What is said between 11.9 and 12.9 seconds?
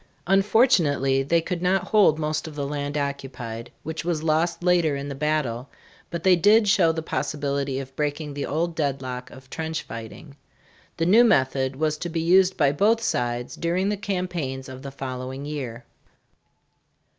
to be used by